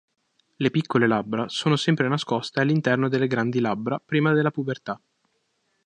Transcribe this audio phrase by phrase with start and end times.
[0.55, 4.99] Le piccole labbra sono sempre nascoste all'interno delle grandi labbra prima della pubertà.